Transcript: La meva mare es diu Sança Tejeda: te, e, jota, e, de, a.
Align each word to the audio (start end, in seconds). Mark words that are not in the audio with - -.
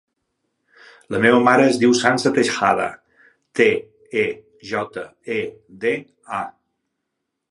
La 1.15 1.19
meva 1.25 1.41
mare 1.47 1.67
es 1.73 1.77
diu 1.83 1.91
Sança 1.99 2.31
Tejeda: 2.37 2.87
te, 3.59 3.69
e, 4.21 4.25
jota, 4.71 5.03
e, 5.39 5.39
de, 5.85 5.93
a. 6.41 6.43